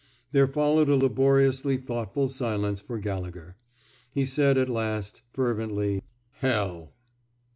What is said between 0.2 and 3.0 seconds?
There followed a laboriously thoughtful silence for